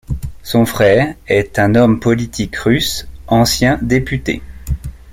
Son 0.41 0.65
frère, 0.65 1.13
est 1.27 1.59
un 1.59 1.75
homme 1.75 1.99
politique 1.99 2.55
russe, 2.55 3.07
ancien 3.29 3.77
député. 3.83 4.41